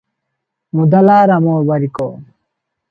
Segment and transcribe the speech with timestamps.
[0.79, 2.11] ମୁଦାଲା Ram Barik.